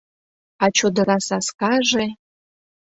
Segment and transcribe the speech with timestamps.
[0.63, 2.05] А чодыра саскаже!